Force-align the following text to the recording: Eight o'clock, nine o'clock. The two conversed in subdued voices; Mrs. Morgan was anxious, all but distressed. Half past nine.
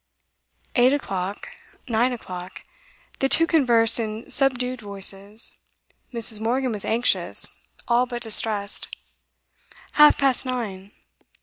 Eight 0.75 0.93
o'clock, 0.93 1.47
nine 1.87 2.11
o'clock. 2.11 2.63
The 3.19 3.29
two 3.29 3.45
conversed 3.45 3.99
in 3.99 4.31
subdued 4.31 4.81
voices; 4.81 5.59
Mrs. 6.11 6.41
Morgan 6.41 6.71
was 6.71 6.83
anxious, 6.83 7.59
all 7.87 8.07
but 8.07 8.23
distressed. 8.23 8.87
Half 9.91 10.17
past 10.17 10.43
nine. 10.43 10.91